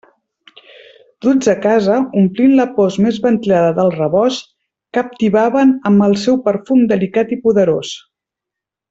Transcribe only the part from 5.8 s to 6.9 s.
amb el seu perfum